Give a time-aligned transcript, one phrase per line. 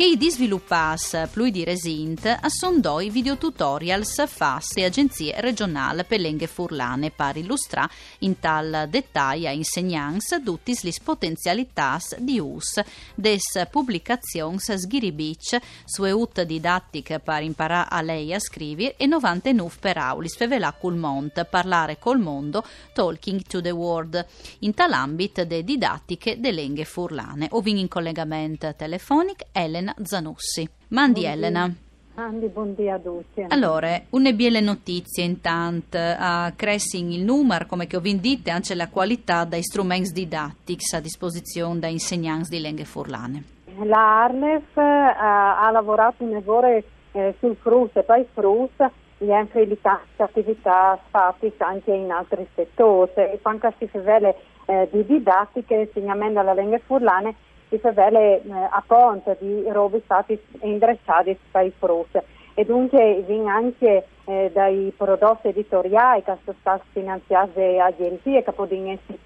[0.00, 6.46] che i disviluppas più di resint assondò i videotutorials FAS e agenzie regionali per lingue
[6.46, 12.80] furlane per illustrare in tal dettaglio a insegnanti tutte le potenzialità di us
[13.14, 19.98] des pubblicazioni sghiribich su eut didattic per imparare a lei a scrivere e 99 per
[19.98, 24.26] aulis fevelà col mont parlare col mondo talking to the world.
[24.60, 27.48] In tal ambit de didattiche de lingue furlane.
[27.50, 30.68] Ovin in collegamento telefonico Elena Zanussi.
[30.88, 31.38] Mandi Buondì.
[31.38, 31.74] Elena.
[32.14, 33.44] Andi, buondì a tutti.
[33.48, 38.88] Allora, une biele notizie intanto, a Cressing il numero, come che ho dite, anche la
[38.88, 43.44] qualità dei strumenti didattici a disposizione da insegnanti di lingue furlane.
[43.84, 48.70] La Arnef eh, ha lavorato un'ore eh, sul frus e poi frus
[49.18, 53.12] e anche tante attività fatte anche in altri settori.
[53.14, 57.34] E anche si fevele eh, di didattica e insegnamento alla lingua furlane
[57.70, 62.08] si fevele eh, ponte di robe stati indirizzati per frus.
[62.54, 68.52] E dunque vin anche eh, dai prodotti editoriali che sono stati finanziati da agenzie che
[68.52, 69.18] possono essere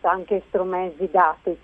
[0.00, 1.58] anche strumenti didattici.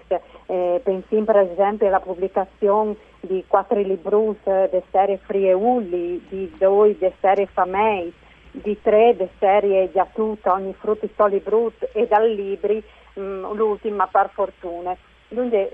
[0.46, 4.36] Eh, pensiamo per esempio alla pubblicazione di quattro libri
[4.70, 8.12] di serie Friuli, di due di serie Famei,
[8.50, 12.82] di tre di serie di Atuta, ogni frutto soli brut e dal libri
[13.14, 14.96] mh, l'ultima per fortuna.
[15.28, 15.70] Dunque,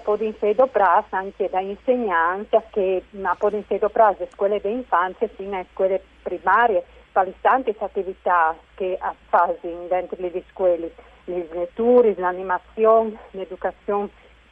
[0.00, 3.02] possono essere doprati anche da insegnanti che
[3.58, 9.56] essere doprati da scuole di infanzia fino a scuole primarie, per tante attività che fanno
[9.88, 10.92] dentro le scuole,
[11.24, 14.08] le letture, l'animazione, l'educazione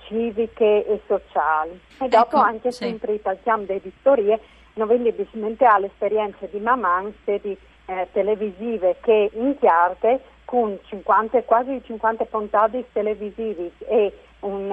[0.07, 1.81] civiche e sociali.
[2.01, 2.85] E dopo Ecco, anche sì.
[2.85, 4.41] sempre parliamo delle storie,
[4.75, 11.83] non voglio dimenticare l'esperienza di mamma, serie eh, televisive che in chiarte con 50, quasi
[11.85, 14.69] 50 puntate televisivi e un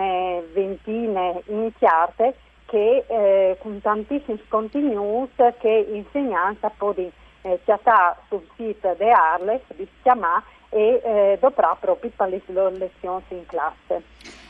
[0.53, 2.35] ventina in chiarte
[2.65, 9.87] che eh, con tantissimi contenuti che insegnanza possono eh, chattare sul sito di Arles, di
[10.01, 12.41] chiamare e eh, dovrà proprio per le
[12.77, 14.01] lezioni in classe.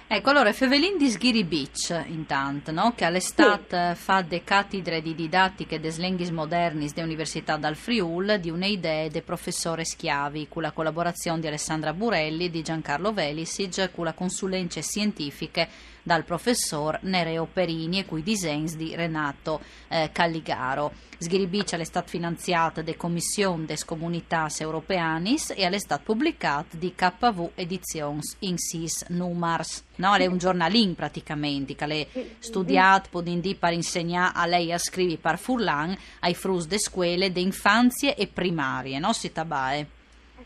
[0.06, 2.94] Ecco, allora Fevelin di Sghiri Beach, intanto, no?
[2.96, 8.52] che all'estate fa de cattedre di didattiche des lenghis modernis de Università dal Friul di
[8.52, 13.90] une idee de professore Schiavi, con la collaborazione di Alessandra Burelli e di Giancarlo Velisic,
[13.92, 15.68] con la consulenze scientifiche
[16.04, 20.92] dal professor Nereo Perini e cui disegni di Renato eh, Calligaro.
[21.18, 27.52] Sghiribic è stata finanziata da Commissione des Comunitas Europeanis e è stata pubblicata di KV
[27.56, 29.84] Editions in sis numars.
[29.96, 32.08] No, è un giornalin praticamente, che lei
[32.40, 33.22] studiato può
[33.58, 38.28] per insegnare a lei a scrivere per Furlan ai frus de scuole de infanzie e
[38.28, 40.02] primarie, no, si tabae?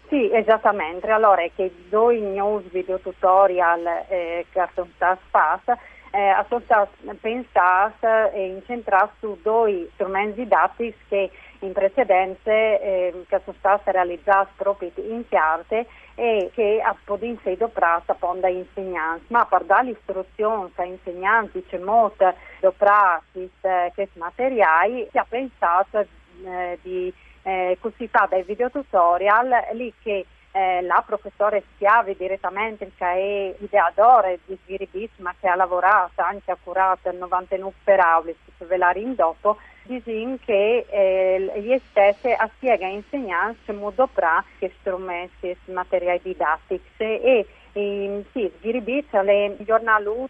[0.10, 1.10] Sì, esattamente.
[1.12, 5.72] Allora, è che due news video tutorial eh, che sono stati fatti
[6.12, 11.30] eh, sono stati pensati e incentrati su due strumenti didattici che
[11.60, 15.86] in precedenza eh, che sono stati realizzati proprio in chiarte
[16.16, 19.26] e che possono essere doprati appunto da insegnanti.
[19.28, 26.06] Ma per dare istruzioni a insegnanti, c'è molto doprati eh, questi materiali, si ha pensato
[26.46, 27.14] eh, di
[27.48, 33.56] eh, così fa dai video tutorial lì che eh, la professore Schiavi direttamente che è
[33.60, 38.66] ideatore di Sviribis ma che ha lavorato anche ha curato il 99 per aule se
[38.66, 44.74] ve la dopo disin che eh, gli stessi a spiega insegnanti in modo pra che
[44.82, 46.84] strumenti materiali didattici.
[46.98, 50.28] E eh, sì, Sviribis è un giornale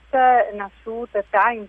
[0.53, 1.65] nasciuto in,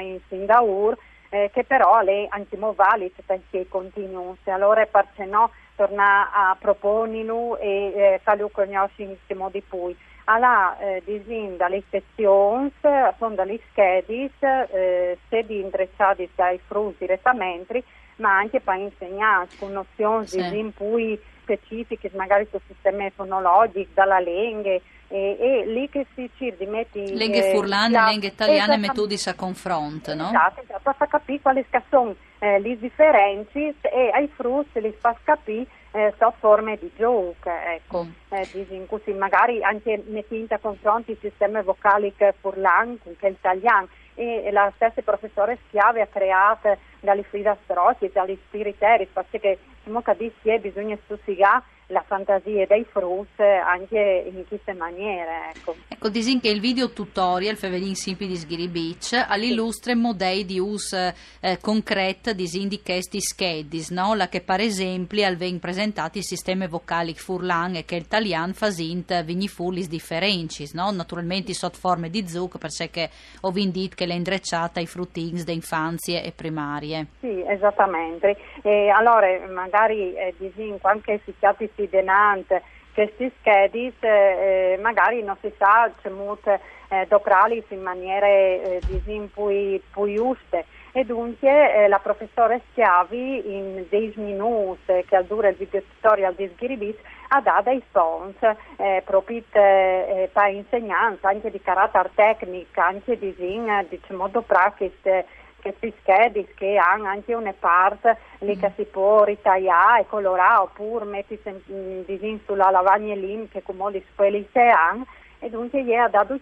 [0.00, 0.96] in Singaur
[1.30, 1.92] eh, che però
[2.28, 4.34] anche valida perché continua.
[4.44, 9.94] Allora perché no torna a proponere e eh, farlo conoscere in modo di più.
[10.26, 12.72] Alla eh, disin dalle sezioni,
[13.18, 17.84] sono dalle schede, eh, sedi indirizzate dai frus direttamente,
[18.16, 20.36] ma anche per insegnare con nozioni Sì.
[20.36, 24.78] disin più specifiche, magari sul sistema fonologico, dalla lingua,
[25.14, 27.14] e, e lì che si cerca di mettere...
[27.14, 28.88] Lenghe eh, furlane, la- lenghe italiane, Esattamente.
[28.88, 30.26] metodi a confronto, no?
[30.26, 30.94] Esatto, esatto.
[30.98, 36.34] per capire quali sono eh, le differenze e ai frutti li fa capire eh, so
[36.40, 38.10] forme di gioco, ecco, mm.
[38.30, 43.86] eh, così, magari anche mettendo a confronto i sistemi vocali che furlan con che italiano
[44.16, 50.58] e la stessa professore Schiave ha creato dalle Frida Strozzi, dagli spiriteri, perché come capisci
[50.60, 55.50] bisogna studiare la fantasia dei frutti anche in queste maniere.
[55.54, 59.98] Ecco, ecco disin che il video tutorial Fevelin Simpi di Sghiri Beach all'illustre sì.
[59.98, 64.14] modei di us eh, concret disin di questi schedis, no?
[64.14, 68.52] la che per esempio al ven presentati il sistema vocali furlan e che il talian
[68.52, 70.90] fasint vigni fullis differencis, no?
[70.90, 73.10] naturalmente sotto forme di zuc, perché
[73.42, 77.06] ho vindit che l'è indrecciata ai fruttings di infanzie e primarie.
[77.20, 78.36] Sì, esattamente.
[78.62, 82.62] E allora magari eh, disin qualche fischiati si denante
[82.94, 89.30] questi schedis eh, magari non si sa c'è molte eh, dopralis in maniere eh, disin
[89.30, 95.82] pui juste e dunque eh, la professore Schiavi in 10 minuti che dura il video
[95.82, 96.94] tutorial di Sghiribis
[97.28, 98.36] ha dato dei sons
[98.76, 105.26] eh, proprio eh, per insegnanza anche di carattere tecnico anche di diciamo, pratiche
[105.72, 111.04] che schedi che hanno anche una parte lì che si può ritagliare e colorare oppure
[111.04, 115.06] metti in sulla lavagna lì che come scuole se hanno
[115.38, 116.38] e dunque gli ha dato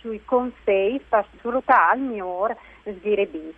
[0.00, 3.54] sui consigli per sfruttare al migliore sghirebis.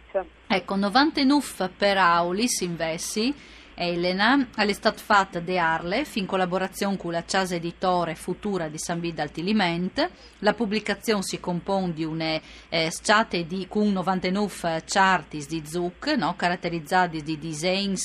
[0.47, 3.35] Ecco, 99 per Aulis investi
[3.77, 9.21] Elena all'estat fatta de Arlef in collaborazione con la casa editore futura di San Vito
[9.21, 10.11] Altiliment.
[10.39, 16.37] La pubblicazione si compone di una eh, sciate di con 99 chartis di Zuc, no,
[16.37, 17.97] caratterizzati di disegni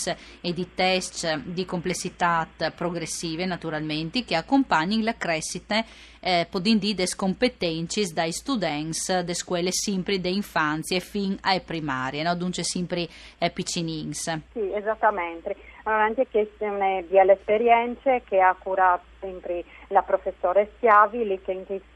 [0.41, 5.83] e di test di complessità progressive naturalmente che accompagnano la crescita
[6.19, 12.35] eh, podindi des competencies dai studenti de scuole sempre de infanzia fin ai primarie, no?
[12.35, 13.07] dunque sempre
[13.37, 14.41] eh, piccinins.
[14.53, 15.55] Sì, esattamente.
[15.83, 21.65] Allora, anche queste delle esperienze che ha curato sempre la professoressa Schiavi, lì che in
[21.65, 21.87] questo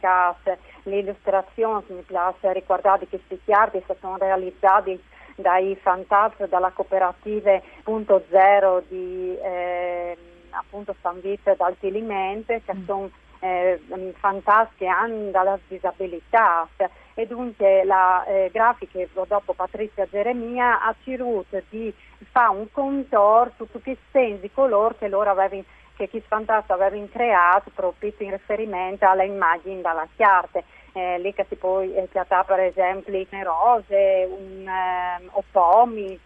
[0.83, 5.01] illustrazioni, mi piace ricordare che questi chiarti sono realizzati
[5.35, 10.17] dai fantasmi dalla cooperativa Punto Zero di eh,
[10.51, 12.85] appunto San Vito d'Altilimente che mm.
[12.85, 13.09] sono
[13.43, 13.79] eh,
[14.19, 16.67] fantastiche hanno dalla disabilità
[17.13, 21.93] e dunque la eh, grafica dopo Patrizia Geremia ha cercato di
[22.31, 25.63] fare un contorno su tutti i sensi color che loro avevano
[25.95, 30.63] che chi fantastico aveva creato proprio in riferimento alle immagini dalla chiarte.
[30.93, 36.21] Eh, lì che si può chiattare per esempio le rose, un, eh, o pomis,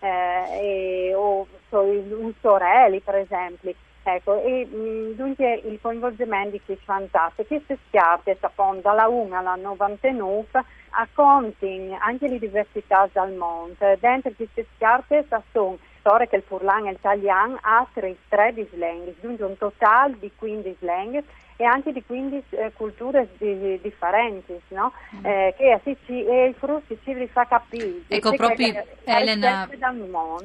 [0.00, 3.74] eh, o so, un sorelli per esempio.
[4.02, 9.56] Ecco, e mh, dunque il coinvolgimento di questi fantastici, queste schiarte sapon dalla 1 alla
[9.56, 10.46] 99
[10.92, 13.74] a conti anche le diversità del mondo.
[14.00, 19.14] Dentro queste schiarte sono storie che il furlan e il italiano ha 3 di slang,
[19.20, 21.22] dunque un totale di 15 slang
[21.60, 24.94] e anche di 15 eh, culture di, differenti, no?
[25.16, 25.26] Mm.
[25.26, 28.00] Eh, che e il frutti ci li fa capire.
[28.08, 29.68] Ecco proprio Elena,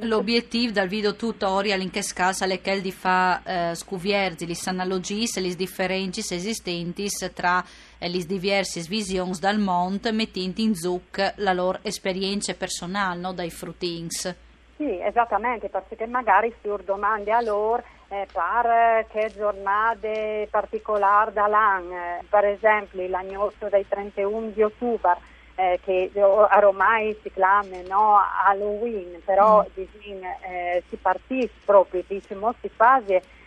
[0.01, 5.39] l'obiettivo dal video tutorial in che scasa è che di fa eh, scuvierzi, le analogie,
[5.39, 7.63] le differenze esistenti tra
[7.97, 13.31] eh, le diverse visioni dal mondo mettendo in zuc la loro esperienza personale no?
[13.31, 14.35] dai fruttings.
[14.75, 22.45] Sì, esattamente, perché magari si domande a loro eh, per che giornate particolari dall'anno, per
[22.45, 25.17] esempio l'agnosto dei 31 di ottobre,
[25.55, 29.67] eh, che ormai si chiama no, Halloween, però mm.
[29.73, 33.01] disin, eh, si partisce proprio, diciamo, si fa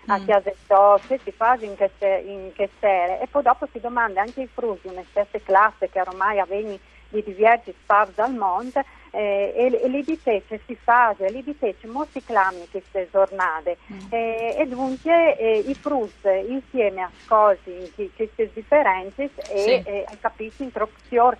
[0.07, 0.25] a mm.
[0.25, 1.91] Chiasetto, si fa in che,
[2.25, 6.01] in che sere, e poi dopo si domanda anche i frutti, una stessa classe che
[6.01, 11.43] ormai avveni di diversi sparsi dal mondo, eh, e, e li dice si fa, li
[11.43, 13.99] dice molti clammi queste giornate mm.
[14.11, 19.71] eh, e dunque eh, i frutti insieme a cose, queste differenze e, sì.
[19.71, 20.97] e, e capisci in troppo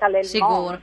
[0.09, 0.81] del Sicuro.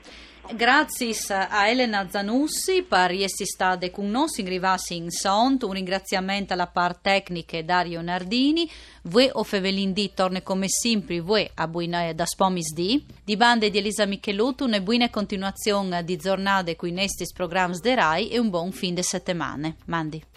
[0.54, 1.14] Grazie
[1.50, 5.64] a Elena Zanussi per essere stata con noi in Rivassi in Sont.
[5.64, 8.70] Un ringraziamento alla par tecnica Dario Nardini.
[9.04, 13.04] Voi o Fevelin D torna come sempre voi a buona da Spomis D.
[13.24, 17.96] Di bande di Elisa Micheluto, una buona continuazione di giornate qui in estis programmi de
[17.96, 19.76] RAI e un buon fin de settimane.
[19.86, 20.35] Mandi.